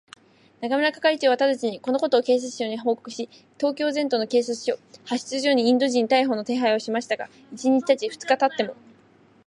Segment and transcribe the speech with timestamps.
[0.63, 8.73] 中村係長はただちに、このことを警視庁に報告し、東京全都の警察署、派出所にインド人逮捕の手配をしましたが、一日たち二日たっても、